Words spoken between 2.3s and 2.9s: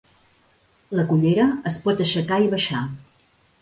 i baixar.